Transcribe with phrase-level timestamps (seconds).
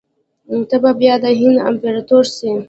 [0.69, 2.51] ته به بیا د هند امپراطور سې.